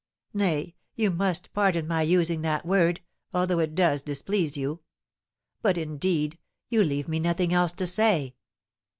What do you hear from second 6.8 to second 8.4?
leave me nothing else to say."